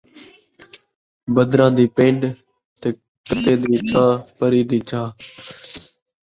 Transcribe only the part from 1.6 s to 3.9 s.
دی پِن٘ڈ، تے کتیں دی